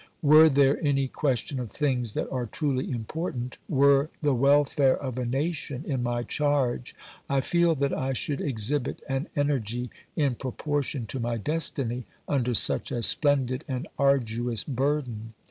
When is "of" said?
1.59-1.71, 4.97-5.19